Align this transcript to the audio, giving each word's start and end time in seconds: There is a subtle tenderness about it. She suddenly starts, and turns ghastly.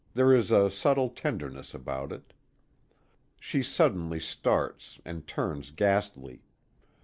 There 0.15 0.33
is 0.33 0.49
a 0.49 0.71
subtle 0.71 1.09
tenderness 1.09 1.75
about 1.75 2.11
it. 2.11 2.33
She 3.39 3.61
suddenly 3.61 4.19
starts, 4.19 4.99
and 5.05 5.27
turns 5.27 5.69
ghastly. 5.69 6.41